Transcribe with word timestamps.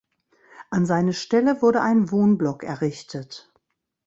An 0.71 0.87
seine 0.87 1.13
Stelle 1.13 1.61
wurde 1.61 1.81
ein 1.81 2.09
Wohnblock 2.09 2.63
errichtet. 2.63 3.53